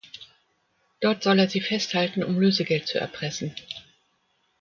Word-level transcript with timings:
Dort 0.99 1.21
soll 1.21 1.37
er 1.37 1.47
sie 1.47 1.61
festhalten 1.61 2.23
um 2.23 2.39
Lösegeld 2.39 2.87
zu 2.87 2.97
erpressen. 2.97 3.55